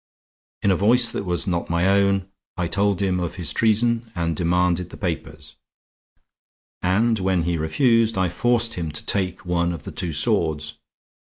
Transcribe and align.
In 0.63 0.71
a 0.71 0.75
voice 0.75 1.09
that 1.09 1.25
was 1.25 1.45
not 1.45 1.69
my 1.69 1.87
own, 1.87 2.27
I 2.57 2.65
told 2.65 3.03
him 3.03 3.19
of 3.19 3.35
his 3.35 3.53
treason 3.53 4.11
and 4.15 4.35
demanded 4.35 4.89
the 4.89 4.97
papers; 4.97 5.55
and 6.81 7.19
when 7.19 7.43
he 7.43 7.55
refused, 7.55 8.17
I 8.17 8.27
forced 8.27 8.73
him 8.73 8.91
to 8.93 9.05
take 9.05 9.45
one 9.45 9.71
of 9.71 9.83
the 9.83 9.91
two 9.91 10.11
swords. 10.11 10.79